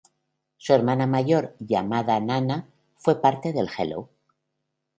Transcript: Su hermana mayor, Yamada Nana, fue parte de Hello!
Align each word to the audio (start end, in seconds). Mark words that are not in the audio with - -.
Su 0.57 0.73
hermana 0.73 1.05
mayor, 1.05 1.55
Yamada 1.59 2.19
Nana, 2.19 2.67
fue 2.95 3.21
parte 3.21 3.53
de 3.53 3.67
Hello! 3.77 4.09